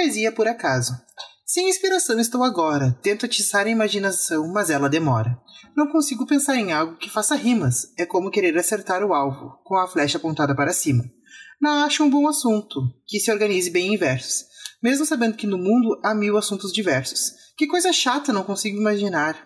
[0.00, 0.94] Poesia por acaso.
[1.44, 5.38] Sem inspiração estou agora, tento atiçar a imaginação, mas ela demora.
[5.76, 9.76] Não consigo pensar em algo que faça rimas, é como querer acertar o alvo, com
[9.76, 11.04] a flecha apontada para cima.
[11.60, 14.46] Não acho um bom assunto, que se organize bem em versos,
[14.82, 17.32] mesmo sabendo que no mundo há mil assuntos diversos.
[17.54, 19.36] Que coisa chata não consigo imaginar.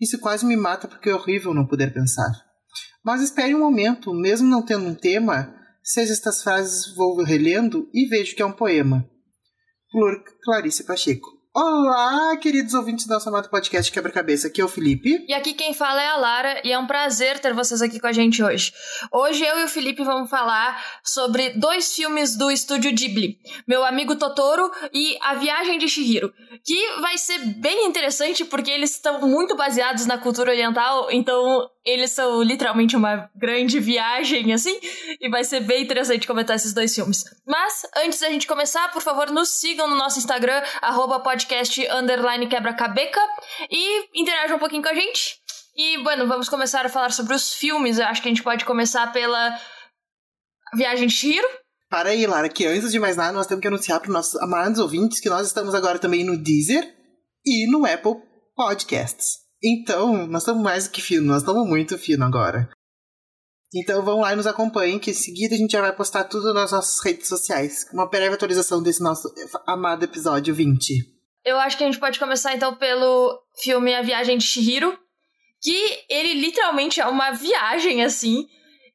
[0.00, 2.32] Isso quase me mata porque é horrível não poder pensar.
[3.04, 8.08] Mas espere um momento, mesmo não tendo um tema, seja estas frases vou relendo e
[8.08, 9.06] vejo que é um poema.
[10.40, 11.37] Clarice Pacheco.
[11.54, 14.48] Olá, queridos ouvintes do nosso amado podcast Quebra-Cabeça.
[14.48, 15.24] Aqui é o Felipe.
[15.26, 18.06] E aqui quem fala é a Lara, e é um prazer ter vocês aqui com
[18.06, 18.72] a gente hoje.
[19.10, 24.14] Hoje eu e o Felipe vamos falar sobre dois filmes do estúdio Ghibli: Meu Amigo
[24.14, 26.32] Totoro e A Viagem de Shihiro.
[26.62, 32.12] Que vai ser bem interessante porque eles estão muito baseados na cultura oriental, então eles
[32.12, 34.78] são literalmente uma grande viagem, assim,
[35.18, 37.24] e vai ser bem interessante comentar esses dois filmes.
[37.46, 42.46] Mas, antes da gente começar, por favor, nos sigam no nosso Instagram, arroba podcast underline
[42.46, 43.20] quebra-cabeca,
[43.70, 45.38] e interajam um pouquinho com a gente.
[45.74, 47.98] E, bueno, vamos começar a falar sobre os filmes.
[47.98, 49.58] Eu acho que a gente pode começar pela
[50.74, 51.48] Viagem de Shiro.
[51.88, 54.40] Para aí, Lara, que antes de mais nada, nós temos que anunciar para os nossos
[54.42, 56.84] amados ouvintes que nós estamos agora também no Deezer
[57.46, 58.16] e no Apple
[58.54, 59.38] Podcasts.
[59.64, 62.68] Então, nós estamos mais do que fino, nós estamos muito fino agora.
[63.74, 66.54] Então vão lá e nos acompanhem, que em seguida a gente já vai postar tudo
[66.54, 67.86] nas nossas redes sociais.
[67.92, 69.28] Uma breve atualização desse nosso
[69.66, 71.17] amado episódio 20.
[71.48, 74.98] Eu acho que a gente pode começar então pelo filme A Viagem de Shihiro,
[75.62, 78.46] que ele literalmente é uma viagem assim.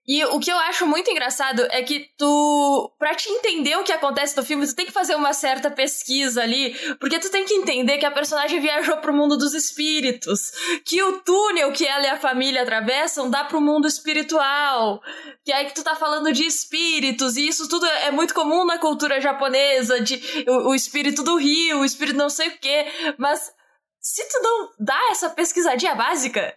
[0.05, 3.91] E o que eu acho muito engraçado é que tu, pra te entender o que
[3.91, 7.53] acontece no filme, tu tem que fazer uma certa pesquisa ali, porque tu tem que
[7.53, 10.51] entender que a personagem viajou pro mundo dos espíritos,
[10.85, 15.01] que o túnel que ela e a família atravessam dá pro mundo espiritual,
[15.45, 18.77] que aí que tu tá falando de espíritos, e isso tudo é muito comum na
[18.77, 22.87] cultura japonesa, de o, o espírito do rio, o espírito não sei o quê,
[23.17, 23.53] mas
[24.01, 26.53] se tu não dá essa pesquisadinha básica,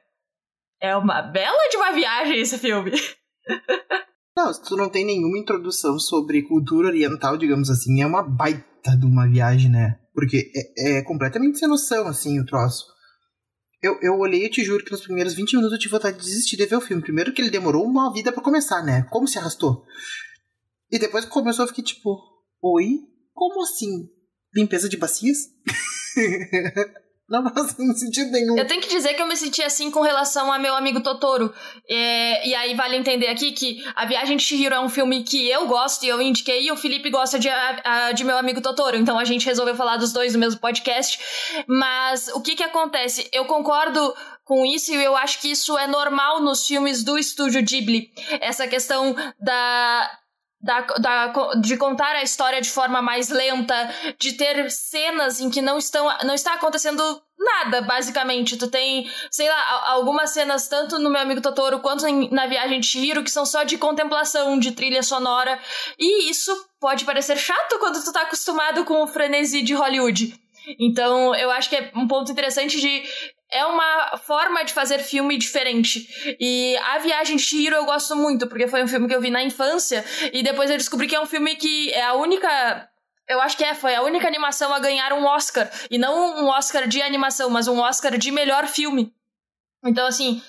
[0.80, 2.90] é uma bela de uma viagem esse filme.
[4.36, 8.96] Não, se tu não tem nenhuma introdução sobre cultura oriental, digamos assim, é uma baita
[8.98, 9.98] de uma viagem, né?
[10.12, 12.85] Porque é, é completamente sem noção, assim, o troço.
[13.83, 16.24] Eu, eu olhei e te juro que nos primeiros 20 minutos eu tive vontade de
[16.24, 17.02] desistir de ver o filme.
[17.02, 19.05] Primeiro que ele demorou uma vida para começar, né?
[19.11, 19.85] Como se arrastou.
[20.90, 22.18] E depois que começou eu fiquei tipo,
[22.62, 23.01] oi?
[23.33, 24.08] Como assim?
[24.55, 25.39] Limpeza de bacias?
[27.29, 28.57] Não faz sentido nenhum.
[28.57, 31.53] Eu tenho que dizer que eu me senti assim com relação a meu amigo Totoro.
[31.89, 35.48] É, e aí vale entender aqui que A Viagem de Shihiro é um filme que
[35.48, 38.97] eu gosto e eu indiquei, e o Felipe gosta de, a, de meu amigo Totoro.
[38.97, 41.19] Então a gente resolveu falar dos dois no mesmo podcast.
[41.67, 43.29] Mas o que que acontece?
[43.33, 47.61] Eu concordo com isso e eu acho que isso é normal nos filmes do estúdio
[47.65, 48.13] Ghibli.
[48.41, 50.11] Essa questão da
[50.67, 53.89] da, da, de contar a história de forma mais lenta,
[54.19, 58.57] de ter cenas em que não estão não está acontecendo nada, basicamente.
[58.57, 62.87] Tu tem, sei lá, algumas cenas tanto no meu amigo Totoro quanto na viagem de
[62.87, 65.59] Shihiro que são só de contemplação, de trilha sonora,
[65.99, 70.35] e isso pode parecer chato quando tu tá acostumado com o frenesi de Hollywood.
[70.81, 73.05] Então, eu acho que é um ponto interessante de
[73.51, 76.08] é uma forma de fazer filme diferente.
[76.40, 79.30] E A Viagem de Shihiro eu gosto muito, porque foi um filme que eu vi
[79.30, 82.89] na infância, e depois eu descobri que é um filme que é a única.
[83.29, 85.70] Eu acho que é, foi a única animação a ganhar um Oscar.
[85.90, 89.12] E não um Oscar de animação, mas um Oscar de melhor filme.
[89.85, 90.42] Então, assim,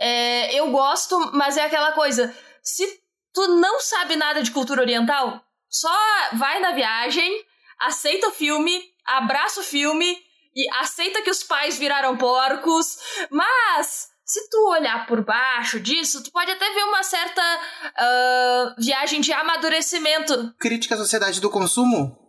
[0.00, 2.34] é, eu gosto, mas é aquela coisa.
[2.62, 3.00] Se
[3.32, 5.96] tu não sabe nada de cultura oriental, só
[6.32, 7.44] vai na viagem,
[7.80, 10.23] aceita o filme, abraça o filme
[10.54, 12.96] e aceita que os pais viraram porcos,
[13.30, 19.20] mas se tu olhar por baixo disso, tu pode até ver uma certa uh, viagem
[19.20, 20.54] de amadurecimento.
[20.58, 22.23] Crítica à sociedade do consumo?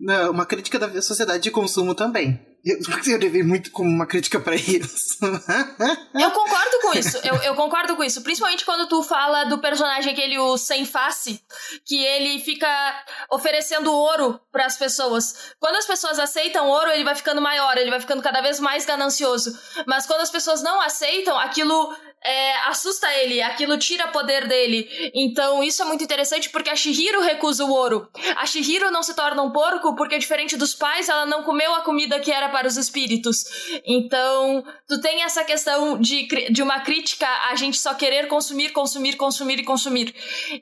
[0.00, 2.40] Não, uma crítica da sociedade de consumo também.
[2.64, 5.18] Eu, eu levei muito como uma crítica para isso.
[6.14, 7.18] eu concordo com isso.
[7.18, 8.22] Eu, eu, concordo com isso.
[8.22, 11.42] Principalmente quando tu fala do personagem aquele, o sem face,
[11.84, 12.68] que ele fica
[13.30, 15.54] oferecendo ouro para as pessoas.
[15.58, 18.86] Quando as pessoas aceitam ouro, ele vai ficando maior, ele vai ficando cada vez mais
[18.86, 19.58] ganancioso.
[19.86, 21.94] Mas quando as pessoas não aceitam, aquilo
[22.24, 24.88] é, assusta ele, aquilo tira poder dele.
[25.14, 28.08] Então isso é muito interessante porque a Shihiro recusa o ouro.
[28.36, 31.82] A Shihiro não se torna um porco porque, diferente dos pais, ela não comeu a
[31.82, 33.44] comida que era para os espíritos.
[33.84, 39.16] Então, tu tem essa questão de, de uma crítica a gente só querer consumir, consumir,
[39.16, 40.14] consumir e consumir.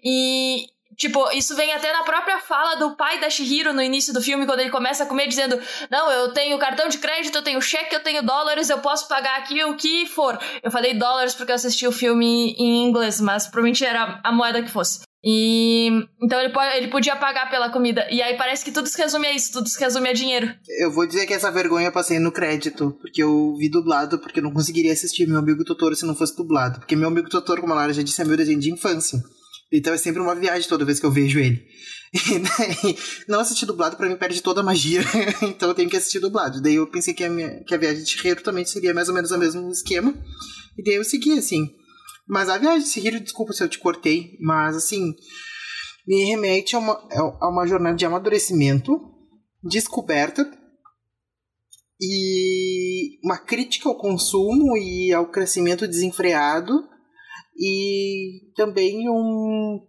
[0.02, 0.66] E
[0.98, 4.44] Tipo, isso vem até na própria fala do pai da Shihiro no início do filme,
[4.44, 5.56] quando ele começa a comer, dizendo:
[5.88, 9.38] Não, eu tenho cartão de crédito, eu tenho cheque, eu tenho dólares, eu posso pagar
[9.38, 10.36] aqui o que for.
[10.60, 14.60] Eu falei dólares porque eu assisti o filme em inglês, mas provavelmente era a moeda
[14.60, 15.02] que fosse.
[15.22, 15.88] E
[16.20, 18.06] então ele, pode, ele podia pagar pela comida.
[18.10, 20.52] E aí parece que tudo se resume a isso, tudo se resume a dinheiro.
[20.80, 24.40] Eu vou dizer que essa vergonha eu passei no crédito, porque eu vi dublado, porque
[24.40, 26.80] eu não conseguiria assistir meu amigo Totoro se não fosse dublado.
[26.80, 29.22] Porque meu amigo Totoro, como a Lara já disse, é meu desenho de infância.
[29.72, 31.62] Então é sempre uma viagem toda vez que eu vejo ele.
[33.28, 35.02] Não assistir dublado para mim perde toda a magia.
[35.42, 36.62] então eu tenho que assistir dublado.
[36.62, 39.14] Daí eu pensei que a, minha, que a viagem de Chihiro também seria mais ou
[39.14, 40.14] menos o mesmo esquema.
[40.78, 41.70] E daí eu segui, assim.
[42.26, 45.14] Mas a viagem de Chihiro, desculpa se eu te cortei, mas assim,
[46.06, 46.92] me remete a uma,
[47.40, 48.98] a uma jornada de amadurecimento,
[49.62, 50.50] descoberta
[52.00, 56.72] e uma crítica ao consumo e ao crescimento desenfreado
[57.58, 59.84] e também um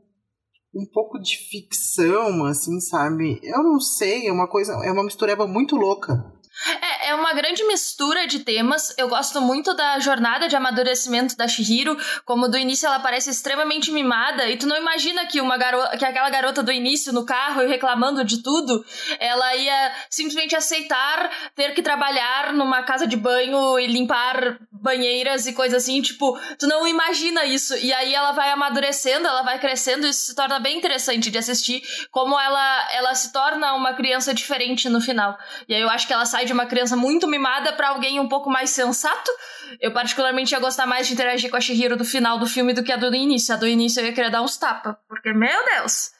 [0.73, 3.39] um pouco de ficção, assim, sabe?
[3.43, 6.39] Eu não sei, é uma coisa, é uma mistureba muito louca.
[6.81, 8.93] É, é uma grande mistura de temas.
[8.97, 11.97] Eu gosto muito da jornada de amadurecimento da Shihiro.
[12.25, 14.47] Como do início ela parece extremamente mimada.
[14.49, 17.67] E tu não imagina que uma garota, que aquela garota do início no carro e
[17.67, 18.83] reclamando de tudo,
[19.19, 25.53] ela ia simplesmente aceitar ter que trabalhar numa casa de banho e limpar banheiras e
[25.53, 26.01] coisas assim.
[26.01, 27.75] Tipo, tu não imagina isso.
[27.77, 30.05] E aí ela vai amadurecendo, ela vai crescendo.
[30.05, 31.81] E isso se torna bem interessante de assistir.
[32.11, 35.37] Como ela, ela se torna uma criança diferente no final.
[35.67, 38.27] E aí eu acho que ela sai de uma criança muito mimada para alguém um
[38.27, 39.31] pouco mais sensato.
[39.79, 42.83] Eu particularmente ia gostar mais de interagir com a Shihiro do final do filme do
[42.83, 43.53] que a do início.
[43.53, 46.11] A do início eu ia querer dar uns tapas, porque, meu Deus!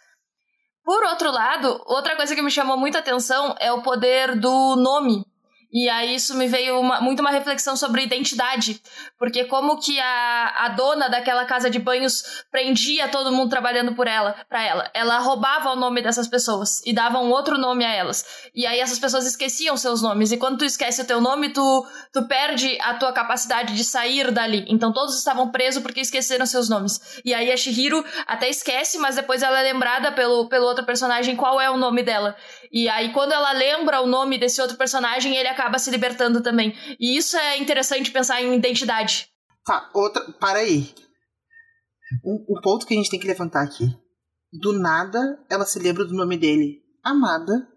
[0.83, 5.23] Por outro lado, outra coisa que me chamou muita atenção é o poder do nome
[5.71, 8.81] e aí isso me veio uma, muito uma reflexão sobre identidade,
[9.19, 14.07] porque como que a, a dona daquela casa de banhos prendia todo mundo trabalhando por
[14.07, 14.89] ela, para ela.
[14.95, 18.25] Ela roubava o nome dessas pessoas e dava um outro nome a elas.
[18.55, 20.31] E aí essas pessoas esqueciam seus nomes.
[20.31, 24.31] E quando tu esquece o teu nome, tu, tu perde a tua capacidade de sair
[24.31, 24.65] dali.
[24.67, 27.21] Então todos estavam presos porque esqueceram seus nomes.
[27.23, 31.35] E aí a Shihiro até esquece, mas depois ela é lembrada pelo, pelo outro personagem
[31.35, 32.35] qual é o nome dela.
[32.71, 36.75] E aí, quando ela lembra o nome desse outro personagem, ele acaba se libertando também.
[36.99, 39.27] E isso é interessante pensar em identidade.
[39.65, 40.23] Tá, outra.
[40.33, 40.93] Para aí.
[42.23, 43.85] O, um, ponto que a gente tem que levantar aqui.
[44.51, 46.81] Do nada, ela se lembra do nome dele.
[47.03, 47.67] Amada.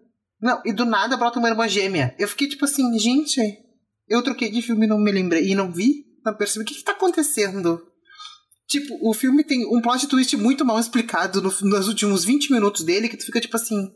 [0.41, 2.15] Não, e do nada brota uma irmã gêmea.
[2.19, 3.39] Eu fiquei tipo assim, gente,
[4.07, 5.47] eu troquei de filme e não me lembrei.
[5.47, 6.63] E não vi, não percebi.
[6.63, 7.81] O que, que tá acontecendo?
[8.67, 12.83] Tipo, o filme tem um plot twist muito mal explicado no, nos últimos 20 minutos
[12.83, 13.91] dele, que tu fica tipo assim.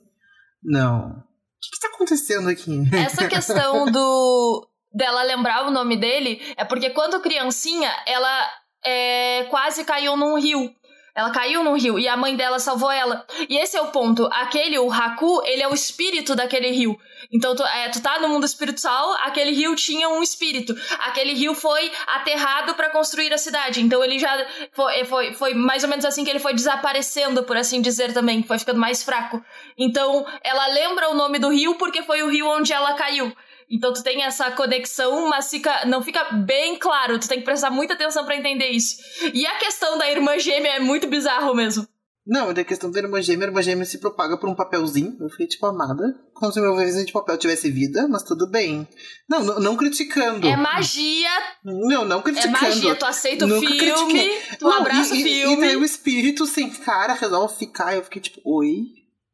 [0.64, 1.10] Não.
[1.10, 2.84] O que, que tá acontecendo aqui?
[2.94, 8.50] Essa questão do dela lembrar o nome dele é porque quando criancinha ela
[8.86, 10.74] é, quase caiu num rio.
[11.18, 13.26] Ela caiu no rio e a mãe dela salvou ela.
[13.50, 14.30] E esse é o ponto.
[14.32, 16.96] Aquele, o Haku, ele é o espírito daquele rio.
[17.32, 20.76] Então, tu, é, tu tá no mundo espiritual, aquele rio tinha um espírito.
[21.00, 23.82] Aquele rio foi aterrado para construir a cidade.
[23.82, 24.46] Então, ele já.
[24.72, 28.44] Foi, foi, foi mais ou menos assim que ele foi desaparecendo, por assim dizer também.
[28.44, 29.44] Foi ficando mais fraco.
[29.76, 33.36] Então, ela lembra o nome do rio porque foi o rio onde ela caiu.
[33.70, 37.20] Então tu tem essa conexão, mas fica, não fica bem claro.
[37.20, 38.96] Tu tem que prestar muita atenção para entender isso.
[39.34, 41.88] E a questão da irmã gêmea é muito bizarro mesmo.
[42.28, 45.16] Não, da questão da irmã gêmea, a irmã gêmea se propaga por um papelzinho.
[45.18, 46.04] Eu fiquei, tipo, amada.
[46.34, 48.86] Como se meu vizinho de papel tivesse vida, mas tudo bem.
[49.30, 50.46] Não, não, não, criticando.
[50.46, 51.30] É magia.
[51.64, 52.58] Não, não criticando.
[52.58, 54.42] É magia, tu aceita o filme, critiquei.
[54.60, 55.56] tu não, abraça e, o filme.
[55.56, 57.96] E, e daí o espírito sem cara resolve ficar.
[57.96, 58.76] Eu fiquei, tipo, oi?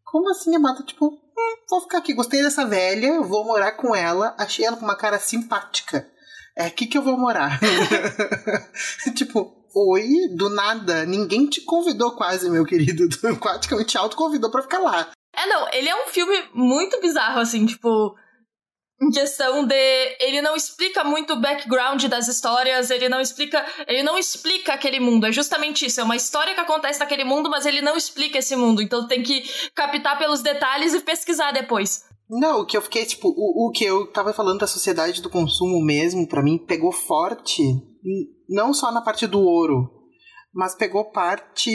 [0.05, 0.83] Como assim, amada?
[0.83, 2.13] Tipo, hum, vou ficar aqui.
[2.13, 4.35] Gostei dessa velha, vou morar com ela.
[4.37, 6.07] Achei ela com uma cara simpática.
[6.55, 7.59] É aqui que eu vou morar.
[9.15, 11.03] tipo, Oi, do nada.
[11.03, 13.07] Ninguém te convidou quase, meu querido.
[13.39, 15.09] Praticamente te autoconvidou pra ficar lá.
[15.35, 18.15] É, não, ele é um filme muito bizarro, assim, tipo.
[19.03, 20.17] Em questão de.
[20.19, 23.65] Ele não explica muito o background das histórias, ele não explica.
[23.87, 25.25] Ele não explica aquele mundo.
[25.25, 25.99] É justamente isso.
[25.99, 28.81] É uma história que acontece naquele mundo, mas ele não explica esse mundo.
[28.81, 29.43] Então tem que
[29.75, 32.03] captar pelos detalhes e pesquisar depois.
[32.29, 35.29] Não, o que eu fiquei, tipo, o, o que eu tava falando da sociedade do
[35.29, 37.61] consumo mesmo, para mim, pegou forte
[38.49, 39.89] não só na parte do ouro,
[40.53, 41.71] mas pegou parte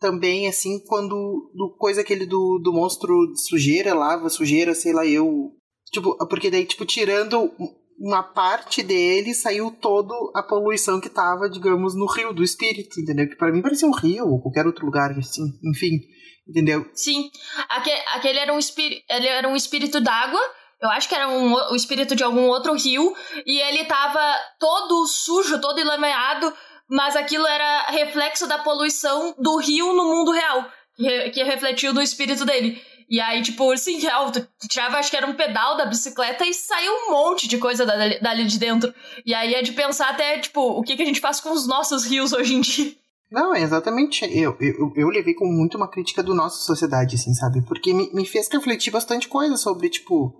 [0.00, 1.14] também, assim, quando.
[1.54, 5.52] do coisa aquele do, do monstro de sujeira, lava, sujeira, sei lá, eu.
[5.92, 7.52] Tipo, porque daí, tipo, tirando
[7.98, 13.28] uma parte dele, saiu toda a poluição que tava, digamos, no rio do espírito, entendeu?
[13.28, 16.00] Que para mim parecia um rio ou qualquer outro lugar, assim, enfim,
[16.48, 16.90] entendeu?
[16.94, 17.30] Sim.
[17.68, 19.02] Aquele, aquele era um espírito.
[19.08, 20.40] Ele era um espírito d'água
[20.82, 23.14] eu acho que era um, o espírito de algum outro rio.
[23.46, 24.20] E ele tava
[24.58, 26.52] todo sujo, todo enlameado.
[26.90, 30.68] Mas aquilo era reflexo da poluição do rio no mundo real.
[30.96, 32.82] Que, que refletiu no espírito dele.
[33.12, 33.98] E aí, tipo, assim,
[34.58, 37.84] tu tirava, acho que era um pedal da bicicleta e saiu um monte de coisa
[37.84, 38.92] dali, dali de dentro.
[39.26, 41.66] E aí é de pensar até, tipo, o que, que a gente faz com os
[41.66, 42.94] nossos rios hoje em dia.
[43.30, 44.24] Não, exatamente.
[44.24, 47.60] Eu, eu, eu levei com muito uma crítica do nossa sociedade, assim, sabe?
[47.62, 50.34] Porque me, me fez refletir bastante coisa sobre, tipo,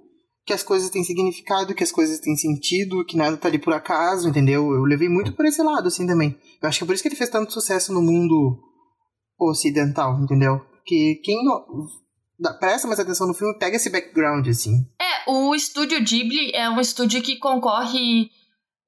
[0.46, 3.74] que as coisas têm significado, que as coisas têm sentido, que nada tá ali por
[3.74, 4.72] acaso, entendeu?
[4.72, 6.38] Eu levei muito por esse lado, assim, também.
[6.62, 8.58] Eu acho que é por isso que ele fez tanto sucesso no mundo
[9.38, 10.58] ocidental, entendeu?
[10.58, 11.44] Porque quem
[12.58, 14.86] presta mais atenção no filme pega esse background, assim.
[15.00, 18.30] É, o estúdio Ghibli é um estúdio que concorre.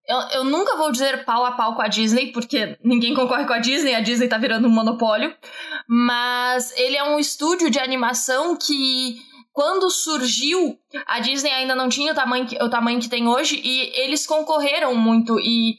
[0.07, 3.53] Eu, eu nunca vou dizer pau a pau com a Disney, porque ninguém concorre com
[3.53, 5.35] a Disney, a Disney tá virando um monopólio.
[5.89, 9.19] Mas ele é um estúdio de animação que
[9.55, 13.61] quando surgiu, a Disney ainda não tinha o tamanho que, o tamanho que tem hoje
[13.63, 15.77] e eles concorreram muito e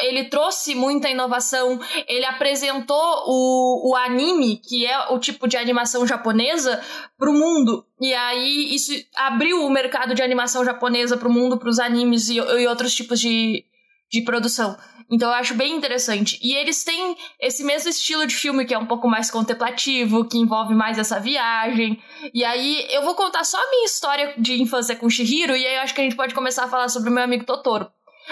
[0.00, 6.06] ele trouxe muita inovação, ele apresentou o, o anime, que é o tipo de animação
[6.06, 6.80] japonesa,
[7.18, 7.84] para o mundo.
[8.00, 12.28] E aí isso abriu o mercado de animação japonesa para o mundo, para os animes
[12.28, 13.64] e, e outros tipos de,
[14.10, 14.76] de produção.
[15.10, 16.38] Então eu acho bem interessante.
[16.42, 20.38] E eles têm esse mesmo estilo de filme que é um pouco mais contemplativo, que
[20.38, 22.02] envolve mais essa viagem.
[22.32, 25.74] E aí eu vou contar só a minha história de infância com Shihiro e aí
[25.76, 27.88] eu acho que a gente pode começar a falar sobre o meu amigo Totoro.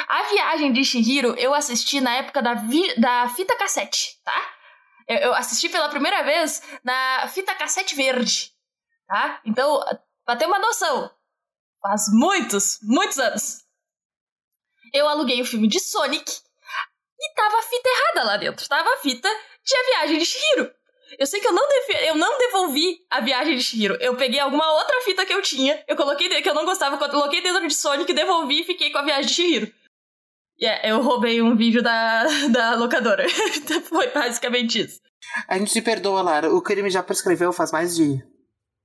[0.09, 4.55] A viagem de Shihiro eu assisti na época da, vi da fita cassete, tá?
[5.07, 8.53] Eu, eu assisti pela primeira vez na fita cassete verde,
[9.07, 9.41] tá?
[9.45, 9.85] Então,
[10.25, 11.11] pra ter uma noção,
[11.81, 13.65] faz muitos, muitos anos.
[14.95, 16.31] Eu aluguei o filme de Sonic
[17.21, 18.69] e tava a fita errada lá dentro.
[18.69, 19.29] Tava a fita
[19.65, 20.73] de A Viagem de Shihiro.
[21.19, 21.67] Eu sei que eu não,
[22.07, 23.97] eu não devolvi a viagem de Shihiro.
[24.01, 27.11] Eu peguei alguma outra fita que eu tinha, eu coloquei que eu não gostava, eu
[27.11, 29.73] coloquei dentro de Sonic, devolvi e fiquei com a viagem de Shihiro.
[30.61, 33.27] Yeah, eu roubei um vídeo da, da locadora.
[33.89, 35.01] Foi basicamente isso.
[35.49, 36.53] A gente se perdoa, Lara.
[36.53, 38.23] O crime já prescreveu faz mais de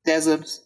[0.06, 0.62] 10 anos.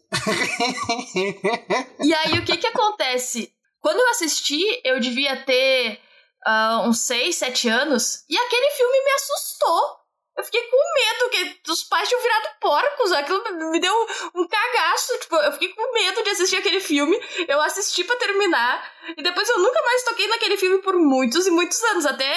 [2.00, 3.52] e aí, o que que acontece?
[3.80, 6.00] Quando eu assisti, eu devia ter
[6.48, 10.01] uh, uns 6, 7 anos, e aquele filme me assustou.
[10.38, 13.12] Eu fiquei com medo, que os pais tinham virado porcos.
[13.12, 13.94] Aquilo me deu
[14.34, 15.20] um cagaço.
[15.20, 17.20] Tipo, eu fiquei com medo de assistir aquele filme.
[17.48, 18.92] Eu assisti para terminar.
[19.18, 22.06] E depois eu nunca mais toquei naquele filme por muitos e muitos anos.
[22.06, 22.34] Até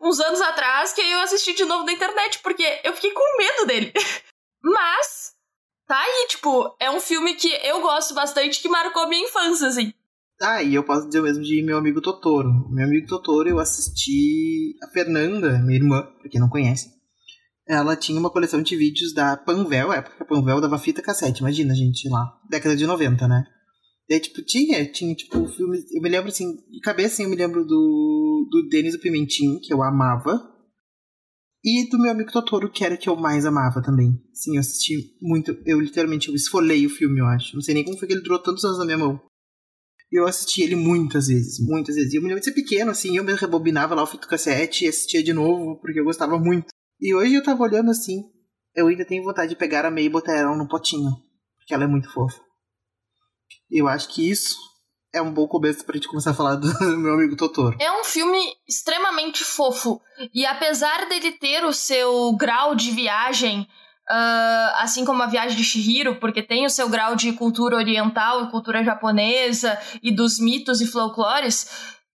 [0.00, 3.66] uns anos atrás, que eu assisti de novo na internet, porque eu fiquei com medo
[3.66, 3.92] dele.
[4.62, 5.32] Mas,
[5.88, 9.92] tá aí, tipo, é um filme que eu gosto bastante, que marcou minha infância, assim.
[10.40, 12.48] Ah, e eu posso dizer o mesmo de meu amigo Totoro.
[12.70, 17.01] Meu amigo Totoro, eu assisti a Fernanda, minha irmã, pra quem não conhece
[17.66, 21.74] ela tinha uma coleção de vídeos da Panvel, época a Panvel dava fita cassete, imagina,
[21.74, 23.44] gente, lá, década de 90, né?
[24.08, 27.30] E aí, tipo, tinha, tinha, tipo, filmes, eu me lembro, assim, de cabeça, assim, eu
[27.30, 30.52] me lembro do, do Denis o Pimentinho, que eu amava,
[31.64, 34.20] e do meu amigo Totoro, que era que eu mais amava também.
[34.34, 37.84] Sim, eu assisti muito, eu literalmente, eu esfolei o filme, eu acho, não sei nem
[37.84, 39.20] como foi que ele durou tantos anos na minha mão.
[40.10, 42.12] Eu assisti ele muitas vezes, muitas vezes.
[42.12, 44.84] E eu me lembro de ser pequeno, assim, eu me rebobinava lá o fito cassete
[44.84, 46.66] e assistia de novo, porque eu gostava muito.
[47.02, 48.22] E hoje eu tava olhando assim,
[48.76, 51.10] eu ainda tenho vontade de pegar a May e botar ela num potinho,
[51.58, 52.40] porque ela é muito fofa.
[53.68, 54.56] Eu acho que isso
[55.12, 56.68] é um bom começo pra gente começar a falar do
[56.98, 57.76] meu amigo Totoro.
[57.80, 60.00] É um filme extremamente fofo.
[60.32, 63.62] E apesar dele ter o seu grau de viagem,
[64.08, 68.44] uh, assim como a viagem de Shihiro, porque tem o seu grau de cultura oriental
[68.44, 71.68] e cultura japonesa e dos mitos e folclores,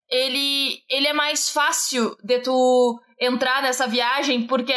[0.09, 4.73] ele, ele é mais fácil de tu entrar nessa viagem, porque,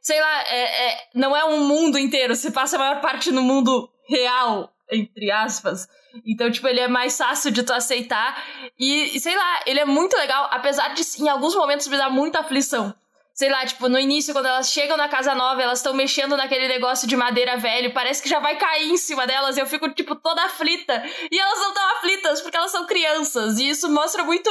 [0.00, 3.42] sei lá, é, é, não é um mundo inteiro, você passa a maior parte no
[3.42, 5.88] mundo real, entre aspas.
[6.26, 8.42] Então, tipo, ele é mais fácil de tu aceitar.
[8.78, 12.40] E, sei lá, ele é muito legal, apesar de, em alguns momentos, me dar muita
[12.40, 12.94] aflição
[13.36, 16.66] sei lá, tipo, no início, quando elas chegam na casa nova, elas estão mexendo naquele
[16.66, 20.16] negócio de madeira velho, parece que já vai cair em cima delas, eu fico, tipo,
[20.16, 21.04] toda aflita.
[21.30, 23.58] E elas não estão aflitas, porque elas são crianças.
[23.58, 24.48] E isso mostra muito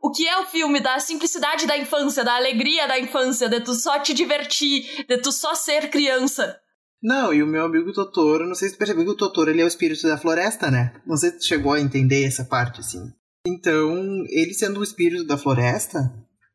[0.00, 3.74] o que é o filme, da simplicidade da infância, da alegria da infância, de tu
[3.74, 6.58] só te divertir, de tu só ser criança.
[7.02, 9.64] Não, e o meu amigo Totoro, não sei se percebeu que o Totoro ele é
[9.64, 10.94] o espírito da floresta, né?
[11.06, 13.12] Não sei se chegou a entender essa parte, assim.
[13.46, 15.98] Então, ele sendo o espírito da floresta,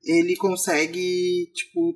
[0.03, 1.95] ele consegue, tipo,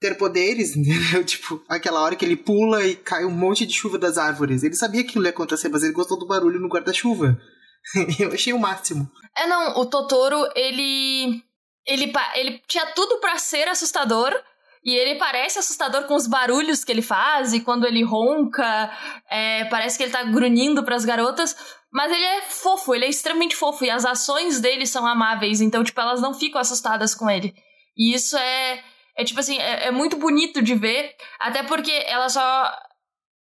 [0.00, 1.24] ter poderes, entendeu?
[1.24, 4.62] Tipo, aquela hora que ele pula e cai um monte de chuva das árvores.
[4.62, 7.38] Ele sabia que aquilo ia acontecer, mas ele gostou do barulho no guarda-chuva.
[8.18, 9.10] Eu achei o máximo.
[9.36, 11.42] É, não, o Totoro, ele.
[11.86, 14.32] Ele, ele tinha tudo para ser assustador.
[14.82, 18.90] E ele parece assustador com os barulhos que ele faz, e quando ele ronca,
[19.28, 21.54] é, parece que ele tá grunhindo para as garotas.
[21.92, 25.82] Mas ele é fofo, ele é extremamente fofo e as ações dele são amáveis, então,
[25.82, 27.52] tipo, elas não ficam assustadas com ele.
[27.96, 28.82] E isso é,
[29.16, 32.72] é tipo assim, é, é muito bonito de ver, até porque ela só.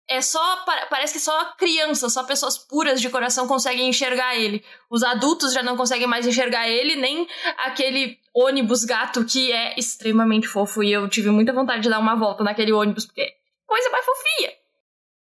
[0.09, 4.65] é só parece que só crianças, só pessoas puras de coração conseguem enxergar ele.
[4.89, 7.27] Os adultos já não conseguem mais enxergar ele, nem
[7.59, 12.15] aquele ônibus gato que é extremamente fofo e eu tive muita vontade de dar uma
[12.15, 13.29] volta naquele ônibus porque
[13.67, 14.66] coisa mais fofinha.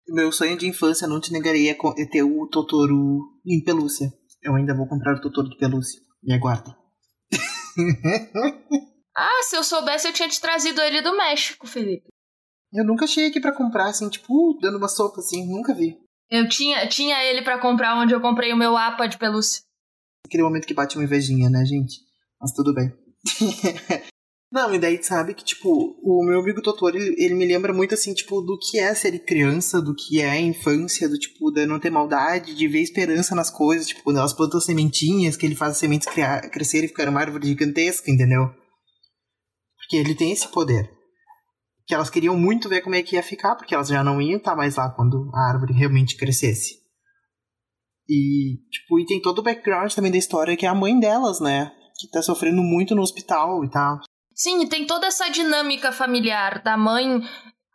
[0.08, 4.12] Meu sonho de infância, não te negaria, é ter o Totoro em pelúcia.
[4.42, 6.00] Eu ainda vou comprar o Totoro de pelúcia.
[6.22, 6.74] Me aguardem.
[9.16, 12.08] ah, se eu soubesse, eu tinha te trazido ele do México, Felipe.
[12.72, 15.96] Eu nunca achei aqui para comprar, assim, tipo, dando uma sopa, assim, nunca vi.
[16.30, 19.62] Eu tinha, tinha ele para comprar onde eu comprei o meu APA de pelúcia.
[20.24, 22.00] Aquele momento que bate uma invejinha, né, gente?
[22.40, 22.92] Mas tudo bem.
[24.50, 25.68] Não, e daí sabe que, tipo,
[26.02, 29.18] o meu amigo Totoro, ele, ele, me lembra muito, assim, tipo, do que é ser
[29.24, 33.50] criança, do que é infância, do, tipo, de não ter maldade, de ver esperança nas
[33.50, 37.08] coisas, tipo, quando elas plantam sementinhas, que ele faz as sementes criar, crescer e ficar
[37.08, 38.48] uma árvore gigantesca, entendeu?
[39.78, 40.88] Porque ele tem esse poder.
[41.84, 44.38] Que elas queriam muito ver como é que ia ficar, porque elas já não iam
[44.38, 46.86] estar mais lá quando a árvore realmente crescesse.
[48.08, 51.40] E, tipo, e tem todo o background também da história, que é a mãe delas,
[51.40, 51.72] né?
[51.98, 53.98] Que tá sofrendo muito no hospital e tal.
[54.36, 57.22] Sim, e tem toda essa dinâmica familiar da mãe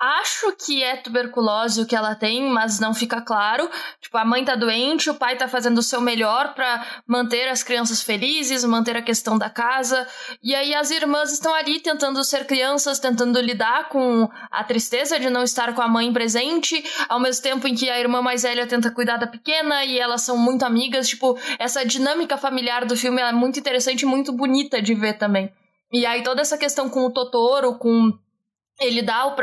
[0.03, 3.69] Acho que é tuberculose o que ela tem, mas não fica claro.
[4.01, 7.61] Tipo, a mãe tá doente, o pai tá fazendo o seu melhor para manter as
[7.61, 10.07] crianças felizes, manter a questão da casa.
[10.41, 15.29] E aí as irmãs estão ali tentando ser crianças, tentando lidar com a tristeza de
[15.29, 18.65] não estar com a mãe presente, ao mesmo tempo em que a irmã mais velha
[18.65, 21.09] tenta cuidar da pequena e elas são muito amigas.
[21.09, 25.53] Tipo, essa dinâmica familiar do filme é muito interessante e muito bonita de ver também.
[25.91, 28.17] E aí toda essa questão com o Totoro, com
[28.79, 29.35] ele dá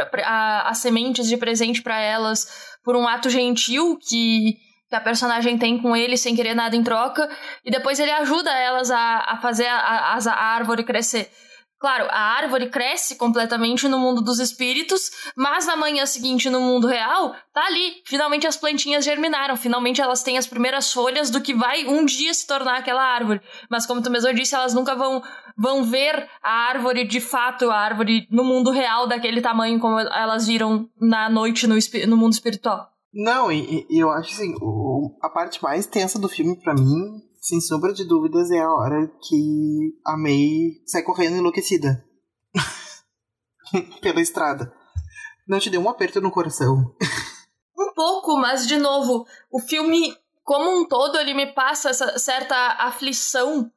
[0.65, 4.57] as sementes de presente para elas por um ato gentil que,
[4.89, 7.29] que, a personagem tem com ele sem querer nada em troca,
[7.65, 11.31] e depois ele ajuda elas a, a fazer a, a, a árvore crescer.
[11.81, 16.89] Claro, a árvore cresce completamente no mundo dos espíritos, mas na manhã seguinte, no mundo
[16.89, 18.03] real, tá ali.
[18.05, 22.35] Finalmente as plantinhas germinaram, finalmente elas têm as primeiras folhas do que vai um dia
[22.35, 23.41] se tornar aquela árvore.
[23.71, 25.23] Mas como tu mesmo disse, elas nunca vão,
[25.57, 30.49] vão ver a árvore de fato, a árvore no mundo real daquele tamanho como elas
[30.49, 31.77] viram na noite no,
[32.09, 32.89] no mundo espiritual.
[33.15, 37.28] Não, e, e eu acho assim, o, a parte mais tensa do filme para mim
[37.41, 42.05] sem sombra de dúvidas, é a hora que a May sai correndo enlouquecida
[44.01, 44.73] pela estrada.
[45.47, 46.95] Não te deu um aperto no coração?
[47.79, 52.57] um pouco, mas de novo, o filme como um todo ele me passa essa certa
[52.79, 53.71] aflição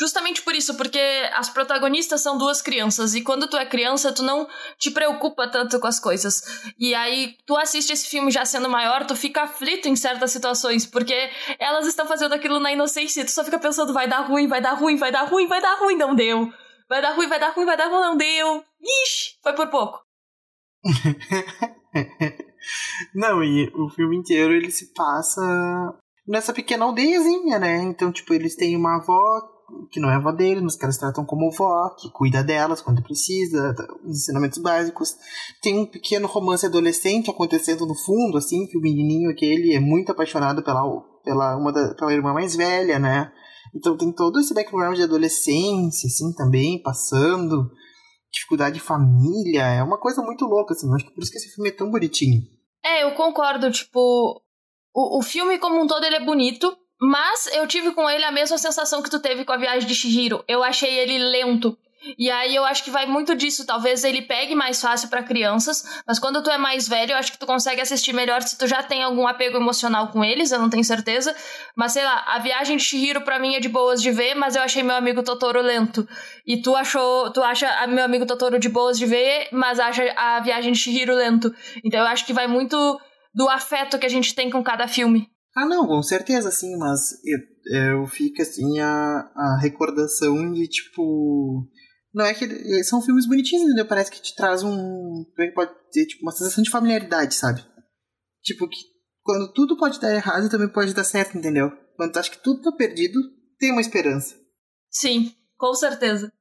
[0.00, 1.00] Justamente por isso, porque
[1.34, 4.46] as protagonistas são duas crianças e quando tu é criança, tu não
[4.78, 6.40] te preocupa tanto com as coisas.
[6.78, 10.86] E aí tu assiste esse filme já sendo maior, tu fica aflito em certas situações,
[10.86, 14.60] porque elas estão fazendo aquilo na inocência, tu só fica pensando vai dar ruim, vai
[14.60, 16.48] dar ruim, vai dar ruim, vai dar ruim, não deu.
[16.88, 18.64] Vai dar ruim, vai dar ruim, vai dar ruim, não deu.
[18.80, 20.00] Ixi, foi por pouco.
[23.14, 25.42] não, e o filme inteiro ele se passa
[26.26, 27.78] nessa pequena aldeiazinha, né?
[27.78, 29.57] Então, tipo, eles têm uma avó
[29.90, 33.02] que não é avó dele, mas que elas tratam como vó, que cuida delas quando
[33.02, 35.16] precisa, os ensinamentos básicos.
[35.62, 40.12] Tem um pequeno romance adolescente acontecendo no fundo, assim, que o menininho aquele é muito
[40.12, 40.82] apaixonado pela,
[41.24, 43.32] pela, uma da, pela irmã mais velha, né?
[43.74, 47.70] Então tem todo esse background de adolescência, assim, também, passando,
[48.32, 51.54] dificuldade de família, é uma coisa muito louca, assim, acho que por isso que esse
[51.54, 52.42] filme é tão bonitinho.
[52.84, 54.42] É, eu concordo, tipo,
[54.94, 58.32] o, o filme como um todo ele é bonito, mas eu tive com ele a
[58.32, 60.44] mesma sensação que tu teve com a viagem de Shihiro.
[60.48, 61.76] Eu achei ele lento.
[62.16, 63.66] E aí eu acho que vai muito disso.
[63.66, 67.32] Talvez ele pegue mais fácil para crianças, mas quando tu é mais velho, eu acho
[67.32, 70.58] que tu consegue assistir melhor se tu já tem algum apego emocional com eles, eu
[70.58, 71.34] não tenho certeza.
[71.76, 74.54] Mas sei lá, a viagem de Shihiro para mim é de boas de ver, mas
[74.54, 76.08] eu achei meu amigo Totoro lento.
[76.46, 80.40] E tu achou, tu acha meu amigo Totoro de boas de ver, mas acha a
[80.40, 81.52] viagem de Shihiro lento.
[81.84, 83.00] Então eu acho que vai muito
[83.34, 85.28] do afeto que a gente tem com cada filme.
[85.58, 87.38] Ah, não, com certeza, sim, mas eu,
[88.00, 88.88] eu fico assim a,
[89.34, 91.68] a recordação de tipo.
[92.14, 92.46] Não é que.
[92.84, 93.84] São filmes bonitinhos, entendeu?
[93.84, 95.24] Parece que te traz um.
[95.36, 97.66] É pode ter tipo, uma sensação de familiaridade, sabe?
[98.40, 98.78] Tipo, que
[99.24, 101.72] quando tudo pode dar errado, também pode dar certo, entendeu?
[101.96, 103.18] Quando tu acha que tudo tá perdido,
[103.58, 104.36] tem uma esperança.
[104.88, 106.32] Sim, com certeza.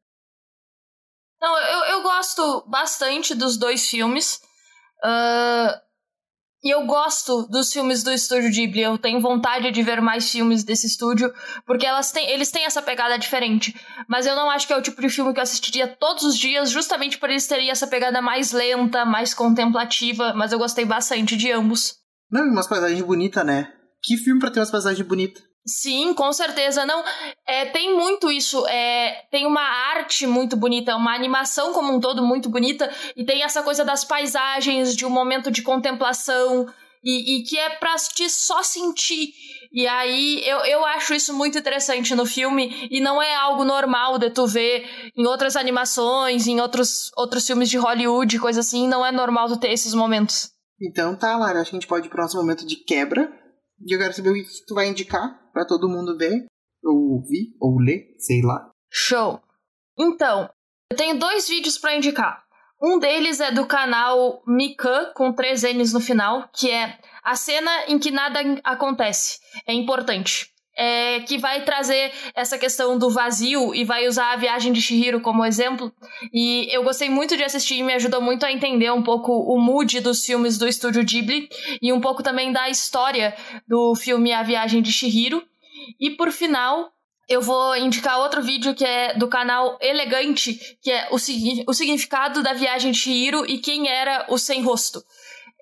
[1.41, 4.39] Não, eu, eu gosto bastante dos dois filmes.
[5.03, 5.86] Uh,
[6.63, 8.81] e eu gosto dos filmes do estúdio Ghibli.
[8.81, 11.31] Eu tenho vontade de ver mais filmes desse estúdio,
[11.65, 13.75] porque elas têm, eles têm essa pegada diferente.
[14.07, 16.37] Mas eu não acho que é o tipo de filme que eu assistiria todos os
[16.37, 20.33] dias, justamente por eles terem essa pegada mais lenta, mais contemplativa.
[20.33, 21.95] Mas eu gostei bastante de ambos.
[22.31, 23.71] Não, umas paisagens bonitas, né?
[24.03, 25.46] Que filme pra ter umas paisagens bonitas?
[25.67, 26.85] Sim, com certeza.
[26.85, 27.03] Não,
[27.45, 28.65] é, tem muito isso.
[28.67, 33.43] É, tem uma arte muito bonita, uma animação como um todo muito bonita, e tem
[33.43, 36.67] essa coisa das paisagens, de um momento de contemplação.
[37.03, 39.33] e, e que é pra te só sentir.
[39.71, 44.17] E aí eu, eu acho isso muito interessante no filme e não é algo normal
[44.17, 49.05] de tu ver em outras animações, em outros, outros filmes de Hollywood, coisa assim, não
[49.05, 50.51] é normal tu ter esses momentos.
[50.81, 53.31] Então tá, Lara, acho que a gente pode ir pro nosso momento de quebra.
[53.85, 56.45] E eu quero saber o que tu vai indicar para todo mundo ver,
[56.83, 58.69] ou ouvir, ou ler, sei lá.
[58.93, 59.41] Show!
[59.97, 60.47] Então,
[60.91, 62.43] eu tenho dois vídeos para indicar.
[62.79, 67.71] Um deles é do canal Mikan, com três N's no final, que é a cena
[67.87, 69.39] em que nada acontece.
[69.65, 70.53] É importante.
[70.79, 75.19] É, que vai trazer essa questão do vazio e vai usar a viagem de Shihiro
[75.21, 75.91] como exemplo.
[76.31, 79.59] E eu gostei muito de assistir e me ajudou muito a entender um pouco o
[79.59, 81.49] mood dos filmes do estúdio Ghibli
[81.81, 83.35] e um pouco também da história
[83.67, 85.43] do filme A Viagem de Shihiro.
[85.99, 86.91] E por final,
[87.27, 92.41] eu vou indicar outro vídeo que é do canal Elegante, que é o, o significado
[92.41, 95.03] da viagem de Shihiro e quem era o sem rosto.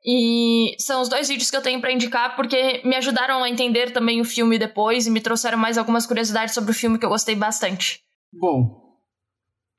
[0.05, 3.91] E são os dois vídeos que eu tenho para indicar porque me ajudaram a entender
[3.91, 7.09] também o filme depois e me trouxeram mais algumas curiosidades sobre o filme que eu
[7.09, 8.01] gostei bastante.
[8.31, 8.85] Bom,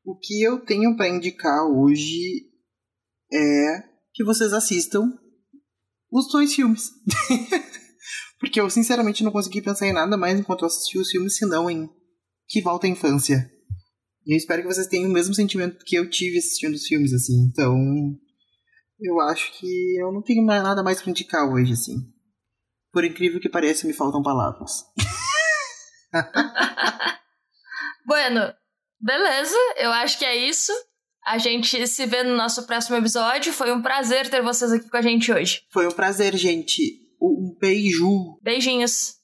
[0.04, 2.44] o que eu tenho para indicar hoje
[3.32, 5.12] é que vocês assistam
[6.10, 6.90] os dois filmes.
[8.40, 11.70] Porque eu sinceramente não consegui pensar em nada mais enquanto eu assisti os filmes, senão
[11.70, 11.88] em
[12.48, 13.50] Que Volta à Infância.
[14.26, 17.12] E eu espero que vocês tenham o mesmo sentimento que eu tive assistindo os filmes,
[17.12, 17.48] assim.
[17.48, 17.76] Então,
[19.00, 21.96] eu acho que eu não tenho mais nada mais pra indicar hoje, assim.
[22.92, 24.84] Por incrível que pareça, me faltam palavras.
[28.06, 28.40] bueno,
[29.00, 30.72] beleza, eu acho que é isso.
[31.26, 33.52] A gente se vê no nosso próximo episódio.
[33.52, 35.62] Foi um prazer ter vocês aqui com a gente hoje.
[35.72, 36.80] Foi um prazer, gente.
[37.20, 38.38] Um beijo.
[38.42, 39.16] Beijinhos.